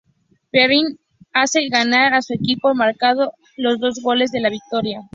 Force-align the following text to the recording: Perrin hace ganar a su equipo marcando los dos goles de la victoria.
Perrin 0.49 0.97
hace 1.31 1.69
ganar 1.69 2.15
a 2.15 2.23
su 2.23 2.33
equipo 2.33 2.73
marcando 2.73 3.33
los 3.55 3.79
dos 3.79 3.99
goles 4.01 4.31
de 4.31 4.39
la 4.41 4.49
victoria. 4.49 5.01